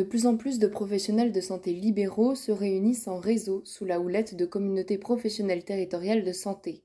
De 0.00 0.04
plus 0.04 0.24
en 0.24 0.38
plus 0.38 0.58
de 0.58 0.66
professionnels 0.66 1.30
de 1.30 1.42
santé 1.42 1.74
libéraux 1.74 2.34
se 2.34 2.50
réunissent 2.50 3.06
en 3.06 3.18
réseau 3.18 3.60
sous 3.66 3.84
la 3.84 4.00
houlette 4.00 4.34
de 4.34 4.46
communautés 4.46 4.96
professionnelles 4.96 5.62
territoriales 5.62 6.24
de 6.24 6.32
santé. 6.32 6.84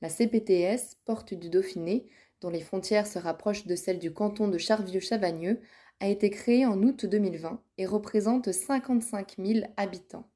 La 0.00 0.08
CPTS, 0.08 0.94
porte 1.04 1.34
du 1.34 1.50
Dauphiné, 1.50 2.06
dont 2.40 2.50
les 2.50 2.60
frontières 2.60 3.08
se 3.08 3.18
rapprochent 3.18 3.66
de 3.66 3.74
celles 3.74 3.98
du 3.98 4.12
canton 4.12 4.46
de 4.46 4.58
Charvieux-Chavagneux, 4.58 5.60
a 5.98 6.06
été 6.06 6.30
créée 6.30 6.64
en 6.64 6.80
août 6.84 7.04
2020 7.04 7.60
et 7.78 7.84
représente 7.86 8.52
55 8.52 9.38
000 9.44 9.66
habitants. 9.76 10.30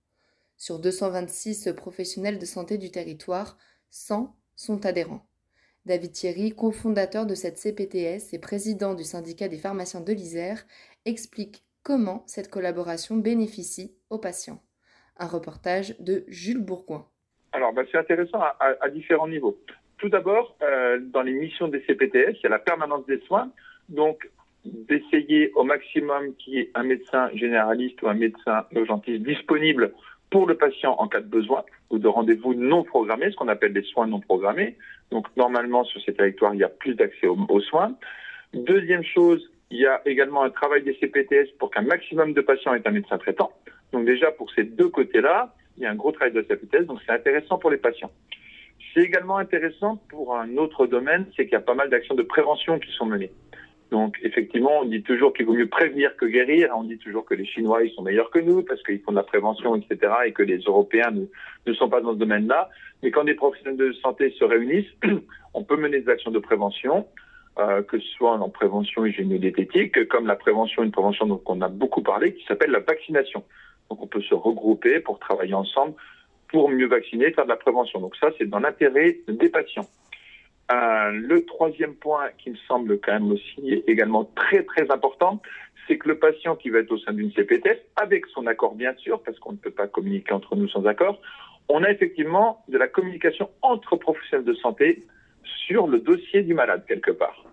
Sur 0.57 0.81
226 0.81 1.75
professionnels 1.77 2.41
de 2.41 2.45
santé 2.45 2.77
du 2.77 2.91
territoire, 2.91 3.57
100 3.91 4.35
sont 4.57 4.85
adhérents. 4.85 5.25
David 5.85 6.11
Thierry, 6.11 6.51
cofondateur 6.51 7.25
de 7.25 7.37
cette 7.37 7.59
CPTS 7.59 8.33
et 8.33 8.41
président 8.41 8.95
du 8.95 9.05
syndicat 9.05 9.47
des 9.47 9.59
pharmaciens 9.59 10.01
de 10.01 10.13
l'Isère, 10.13 10.67
explique 11.05 11.66
comment 11.87 12.25
cette 12.27 12.51
collaboration 12.51 13.15
bénéficie 13.15 13.95
aux 14.11 14.19
patients. 14.19 14.61
Un 15.19 15.29
reportage 15.29 15.95
de 16.01 16.25
Jules 16.27 16.59
Bourgoin. 16.59 17.07
Alors, 17.53 17.73
bah, 17.73 17.83
c'est 17.91 17.97
intéressant 17.97 18.41
à, 18.41 18.89
différents 18.91 19.29
niveaux. 19.29 19.57
Tout 19.99 20.09
d'abord, 20.09 20.57
euh, 20.63 20.99
dans 21.01 21.23
les 21.23 21.33
missions 21.33 21.69
des 21.69 21.81
CPTS, 21.87 22.39
il 22.39 22.41
y 22.43 22.47
a 22.47 22.49
la 22.49 22.59
permanence 22.59 23.07
des 23.07 23.21
soins. 23.21 23.53
Donc, 23.89 24.29
d'essayer 24.65 25.53
au 25.55 25.63
maximum 25.63 26.35
qu'il 26.35 26.55
y 26.55 26.59
ait 26.59 26.73
un 26.75 26.83
médecin 26.83 27.31
généraliste 27.35 28.03
ou 28.03 28.09
un 28.09 28.15
médecin 28.15 28.67
urgentiste 28.73 29.23
disponible 29.23 29.93
pour 30.31 30.49
le 30.49 30.57
patient 30.57 30.97
en 30.99 31.07
cas 31.07 31.21
de 31.21 31.29
besoin 31.29 31.65
ou 31.91 32.01
de 32.01 32.09
rendez-vous 32.09 32.55
non 32.55 32.83
programmés, 32.83 33.31
ce 33.31 33.37
qu'on 33.37 33.47
appelle 33.47 33.73
des 33.73 33.85
soins 33.85 34.09
non 34.09 34.19
programmés. 34.19 34.77
Donc 35.13 35.29
normalement 35.37 35.85
sur 35.85 36.03
ces 36.03 36.15
territoires, 36.15 36.53
il 36.53 36.59
y 36.59 36.65
a 36.65 36.69
plus 36.69 36.97
d'accès 36.97 37.29
aux, 37.29 37.61
soins. 37.61 37.95
Deuxième 38.55 39.05
chose, 39.05 39.49
il 39.71 39.79
y 39.79 39.87
a 39.87 40.01
également 40.07 40.43
un 40.43 40.51
travail 40.51 40.83
des 40.83 40.95
CPTS 40.95 41.57
pour 41.59 41.71
qu'un 41.71 41.83
maximum 41.83 42.33
de 42.33 42.41
patients 42.41 42.75
aient 42.75 42.87
un 42.87 42.93
médecin 42.93 43.19
traitant. 43.19 43.53
Donc 43.93 44.05
déjà 44.05 44.31
pour 44.31 44.51
ces 44.53 44.65
deux 44.65 44.89
côtés-là, 44.89 45.55
il 45.77 45.83
y 45.83 45.87
a 45.87 45.91
un 45.91 45.95
gros 45.95 46.13
travail 46.13 46.33
de 46.33 46.43
CPTS, 46.43 46.85
donc 46.85 47.01
c'est 47.05 47.13
intéressant 47.13 47.59
pour 47.59 47.71
les 47.71 47.77
patients. 47.77 48.11
C'est 48.95 49.03
également 49.03 49.37
intéressant 49.37 49.97
pour 50.09 50.37
un 50.37 50.57
autre 50.57 50.87
domaine, 50.87 51.27
c'est 51.37 51.45
qu'il 51.45 51.53
y 51.53 51.57
a 51.57 51.61
pas 51.61 51.75
mal 51.75 51.91
d'actions 51.91 52.15
de 52.15 52.23
prévention 52.23 52.79
qui 52.79 52.91
sont 52.93 53.07
menées. 53.07 53.33
Donc 53.91 54.17
effectivement, 54.23 54.81
on 54.81 54.85
dit 54.85 55.03
toujours 55.03 55.33
qu'il 55.33 55.47
vaut 55.47 55.53
mieux 55.53 55.69
prévenir 55.69 56.17
que 56.17 56.27
guérir. 56.27 56.71
On 56.77 56.85
dit 56.85 56.99
toujours 56.99 57.25
que 57.25 57.35
les 57.35 57.47
Chinois 57.47 57.85
ils 57.85 57.93
sont 57.93 58.03
meilleurs 58.03 58.31
que 58.31 58.41
nous 58.41 58.63
parce 58.63 58.83
qu'ils 58.83 59.01
font 59.01 59.13
de 59.13 59.17
la 59.17 59.23
prévention, 59.23 59.77
etc. 59.77 60.13
Et 60.27 60.33
que 60.33 60.43
les 60.43 60.59
Européens 60.59 61.13
ne 61.67 61.73
sont 61.73 61.89
pas 61.89 62.01
dans 62.01 62.15
ce 62.15 62.19
domaine-là. 62.19 62.69
Mais 63.03 63.11
quand 63.11 63.25
des 63.25 63.35
professionnels 63.35 63.77
de 63.77 63.93
santé 63.93 64.35
se 64.39 64.45
réunissent, 64.45 64.91
on 65.55 65.63
peut 65.63 65.77
mener 65.77 66.01
des 66.01 66.09
actions 66.09 66.33
de 66.33 66.39
prévention, 66.39 67.07
euh, 67.59 67.83
que 67.83 67.99
ce 67.99 68.09
soit 68.09 68.33
en 68.33 68.49
prévention 68.51 69.07
hygiéno-diététique, 69.07 70.09
comme 70.09 70.27
la 70.27 70.37
prévention, 70.37 70.83
une 70.83 70.91
prévention 70.91 71.27
dont 71.27 71.43
on 71.47 71.61
a 71.63 71.69
beaucoup 71.69 72.03
parlé, 72.03 72.35
qui 72.35 72.45
s'appelle 72.45 72.71
la 72.71 72.81
vaccination. 72.81 73.45
Donc 73.91 74.03
on 74.03 74.07
peut 74.07 74.21
se 74.23 74.35
regrouper 74.35 75.01
pour 75.01 75.19
travailler 75.19 75.55
ensemble 75.55 75.95
pour 76.49 76.69
mieux 76.69 76.87
vacciner, 76.87 77.33
faire 77.33 77.45
de 77.45 77.51
la 77.51 77.57
prévention. 77.57 78.01
Donc 78.01 78.17
ça, 78.17 78.29
c'est 78.39 78.49
dans 78.49 78.59
l'intérêt 78.59 79.19
des 79.29 79.49
patients. 79.49 79.89
Euh, 80.73 81.11
le 81.13 81.45
troisième 81.45 81.95
point 81.95 82.29
qui 82.39 82.51
me 82.51 82.57
semble 82.69 82.99
quand 83.01 83.13
même 83.13 83.31
aussi 83.31 83.85
également 83.87 84.25
très 84.25 84.65
très 84.65 84.91
important, 84.91 85.41
c'est 85.87 85.97
que 85.97 86.09
le 86.09 86.19
patient 86.19 86.57
qui 86.57 86.71
va 86.71 86.81
être 86.81 86.91
au 86.91 86.99
sein 86.99 87.13
d'une 87.13 87.33
CPTS, 87.33 87.79
avec 87.97 88.27
son 88.27 88.47
accord 88.47 88.75
bien 88.75 88.95
sûr, 88.97 89.23
parce 89.23 89.39
qu'on 89.39 89.53
ne 89.53 89.59
peut 89.59 89.71
pas 89.71 89.87
communiquer 89.87 90.33
entre 90.33 90.57
nous 90.57 90.69
sans 90.69 90.85
accord, 90.87 91.21
on 91.69 91.85
a 91.85 91.91
effectivement 91.91 92.65
de 92.69 92.79
la 92.79 92.89
communication 92.89 93.49
entre 93.63 93.97
professionnels 93.97 94.45
de 94.45 94.55
santé 94.55 95.05
sur 95.67 95.87
le 95.87 96.01
dossier 96.01 96.43
du 96.43 96.55
malade 96.55 96.85
quelque 96.89 97.13
part. 97.13 97.46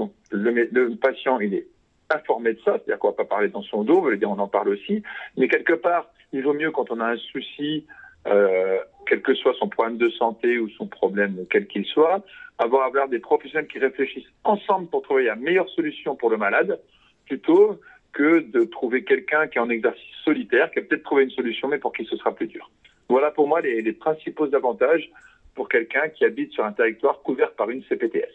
Donc 0.00 0.12
le, 0.30 0.50
le 0.50 0.96
patient, 0.96 1.38
il 1.40 1.52
est 1.54 1.66
informé 2.10 2.54
de 2.54 2.60
ça, 2.64 2.72
c'est-à-dire 2.72 2.98
qu'on 2.98 3.08
va 3.08 3.14
pas 3.14 3.24
parler 3.24 3.48
dans 3.48 3.62
son 3.62 3.84
dos, 3.84 4.02
on 4.02 4.38
en 4.38 4.48
parle 4.48 4.70
aussi, 4.70 5.02
mais 5.36 5.46
quelque 5.46 5.74
part, 5.74 6.10
il 6.32 6.42
vaut 6.42 6.54
mieux 6.54 6.70
quand 6.70 6.90
on 6.90 7.00
a 7.00 7.06
un 7.06 7.16
souci 7.16 7.86
euh, 8.26 8.78
quel 9.06 9.20
que 9.22 9.34
soit 9.34 9.54
son 9.58 9.68
problème 9.68 9.98
de 9.98 10.08
santé 10.10 10.58
ou 10.58 10.68
son 10.70 10.86
problème 10.86 11.46
quel 11.50 11.66
qu'il 11.66 11.84
soit, 11.84 12.24
avoir, 12.58 13.08
des 13.08 13.18
professionnels 13.18 13.68
qui 13.68 13.78
réfléchissent 13.78 14.32
ensemble 14.44 14.88
pour 14.88 15.02
trouver 15.02 15.24
la 15.24 15.36
meilleure 15.36 15.68
solution 15.68 16.16
pour 16.16 16.30
le 16.30 16.38
malade, 16.38 16.80
plutôt 17.26 17.78
que 18.12 18.40
de 18.40 18.64
trouver 18.64 19.04
quelqu'un 19.04 19.46
qui 19.46 19.58
est 19.58 19.60
en 19.60 19.70
exercice 19.70 20.14
solitaire, 20.24 20.70
qui 20.70 20.80
a 20.80 20.82
peut-être 20.82 21.04
trouvé 21.04 21.24
une 21.24 21.30
solution, 21.30 21.68
mais 21.68 21.78
pour 21.78 21.92
qui 21.92 22.04
ce 22.06 22.16
sera 22.16 22.34
plus 22.34 22.48
dur. 22.48 22.70
Voilà 23.08 23.30
pour 23.30 23.46
moi 23.46 23.60
les 23.60 23.92
principaux 23.92 24.52
avantages 24.54 25.10
pour 25.54 25.68
quelqu'un 25.68 26.08
qui 26.08 26.24
habite 26.24 26.52
sur 26.52 26.64
un 26.64 26.72
territoire 26.72 27.20
couvert 27.22 27.52
par 27.52 27.70
une 27.70 27.82
CPTS. 27.84 28.32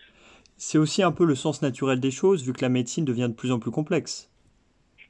C'est 0.58 0.78
aussi 0.78 1.04
un 1.04 1.12
peu 1.12 1.26
le 1.26 1.36
sens 1.36 1.62
naturel 1.62 2.00
des 2.00 2.12
choses, 2.12 2.46
vu 2.46 2.54
que 2.54 2.62
la 2.62 2.70
médecine 2.70 3.06
devient 3.06 3.28
de 3.30 3.36
plus 3.36 3.52
en 3.52 3.60
plus 3.60 3.72
complexe. 3.72 4.32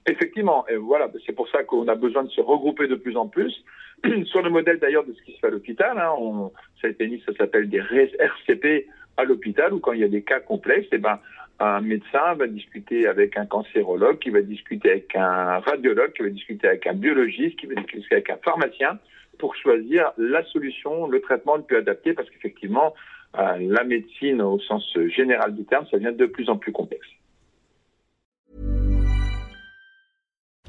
Effectivement, 0.07 0.67
et 0.67 0.75
voilà, 0.75 1.09
c'est 1.25 1.33
pour 1.33 1.49
ça 1.49 1.63
qu'on 1.63 1.87
a 1.87 1.95
besoin 1.95 2.23
de 2.23 2.29
se 2.29 2.41
regrouper 2.41 2.87
de 2.87 2.95
plus 2.95 3.15
en 3.17 3.27
plus, 3.27 3.63
sur 4.25 4.41
le 4.41 4.49
modèle 4.49 4.79
d'ailleurs 4.79 5.05
de 5.05 5.13
ce 5.13 5.21
qui 5.23 5.33
se 5.33 5.39
fait 5.39 5.47
à 5.47 5.51
l'hôpital. 5.51 5.97
Hein, 5.97 6.13
on, 6.19 6.51
ça 6.81 6.89
s'appelle 7.37 7.69
des 7.69 7.79
RCP 7.79 8.87
à 9.17 9.23
l'hôpital, 9.23 9.73
où 9.73 9.79
quand 9.79 9.93
il 9.93 10.01
y 10.01 10.03
a 10.03 10.07
des 10.07 10.21
cas 10.21 10.39
complexes, 10.39 10.87
eh 10.91 10.97
ben, 10.97 11.19
un 11.59 11.81
médecin 11.81 12.33
va 12.35 12.47
discuter 12.47 13.07
avec 13.07 13.37
un 13.37 13.45
cancérologue, 13.45 14.19
qui 14.19 14.29
va 14.29 14.41
discuter 14.41 14.91
avec 14.91 15.15
un 15.15 15.59
radiologue, 15.59 16.13
qui 16.13 16.23
va 16.23 16.29
discuter 16.29 16.67
avec 16.67 16.85
un 16.85 16.93
biologiste, 16.93 17.57
qui 17.57 17.67
va 17.67 17.75
discuter 17.75 18.15
avec 18.15 18.29
un 18.29 18.37
pharmacien, 18.43 18.99
pour 19.37 19.55
choisir 19.55 20.11
la 20.17 20.43
solution, 20.45 21.07
le 21.07 21.21
traitement 21.21 21.55
le 21.55 21.63
plus 21.63 21.77
adapté, 21.77 22.13
parce 22.13 22.29
qu'effectivement, 22.29 22.93
euh, 23.37 23.57
la 23.59 23.83
médecine 23.83 24.41
au 24.41 24.59
sens 24.59 24.85
général 25.07 25.55
du 25.55 25.65
terme, 25.65 25.85
ça 25.91 25.97
devient 25.97 26.15
de 26.15 26.25
plus 26.25 26.49
en 26.49 26.57
plus 26.57 26.71
complexe. 26.71 27.07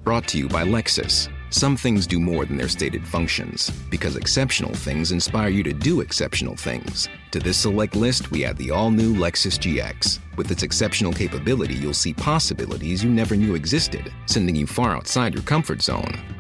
Brought 0.07 0.29
to 0.29 0.39
you 0.39 0.49
by 0.49 0.63
Lexus. 0.63 1.29
Some 1.51 1.77
things 1.77 2.07
do 2.07 2.21
more 2.21 2.45
than 2.45 2.57
their 2.57 2.69
stated 2.69 3.05
functions, 3.05 3.71
because 3.91 4.17
exceptional 4.17 4.73
things 4.73 5.11
inspire 5.11 5.49
you 5.49 5.65
to 5.65 5.73
do 5.73 6.01
exceptional 6.01 6.55
things. 6.55 7.09
To 7.33 7.41
this 7.41 7.57
select 7.57 7.97
list, 7.97 8.31
we 8.31 8.45
add 8.45 8.57
the 8.57 8.71
all 8.71 8.93
new 8.93 9.15
Lexus 9.15 9.59
GX. 9.59 10.21
With 10.37 10.51
its 10.53 10.63
exceptional 10.63 11.13
capability, 11.13 11.75
you'll 11.75 11.93
see 11.93 12.15
possibilities 12.15 13.03
you 13.03 13.11
never 13.11 13.35
knew 13.35 13.57
existed, 13.57 14.13
sending 14.27 14.55
you 14.55 14.67
far 14.67 14.95
outside 14.95 15.35
your 15.35 15.43
comfort 15.43 15.83
zone. 15.83 16.36